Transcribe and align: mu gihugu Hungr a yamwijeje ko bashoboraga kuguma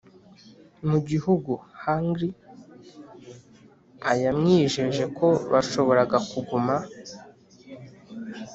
mu 0.89 0.97
gihugu 1.09 1.51
Hungr 1.83 2.19
a 4.09 4.11
yamwijeje 4.23 5.03
ko 5.17 5.27
bashoboraga 5.51 6.17
kuguma 6.29 6.75